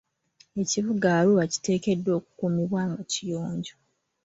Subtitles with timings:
[0.61, 3.75] Ekibuga Arua kiteekeddwa okukuumibwa nga kiyonjo.